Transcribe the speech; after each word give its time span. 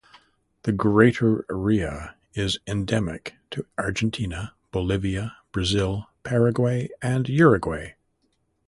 The 0.63 0.71
greater 0.71 1.45
rhea 1.47 2.15
is 2.33 2.57
endemic 2.65 3.35
to 3.51 3.67
Argentina, 3.77 4.55
Bolivia, 4.71 5.37
Brazil, 5.51 6.07
Paraguay, 6.23 6.89
and 7.03 7.29
Uruguay. 7.29 7.91